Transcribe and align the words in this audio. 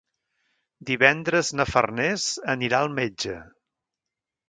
Divendres 0.91 1.53
na 1.59 1.67
Farners 1.73 2.27
anirà 2.57 2.83
al 2.89 2.93
metge. 3.01 3.39